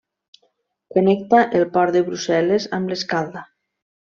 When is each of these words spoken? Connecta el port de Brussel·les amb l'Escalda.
Connecta 0.95 1.43
el 1.59 1.67
port 1.77 1.97
de 1.99 2.03
Brussel·les 2.09 2.69
amb 2.79 2.95
l'Escalda. 2.95 3.45